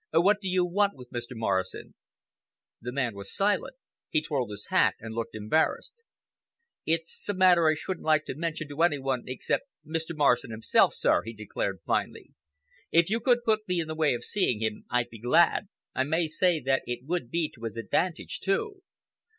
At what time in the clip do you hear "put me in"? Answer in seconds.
13.43-13.87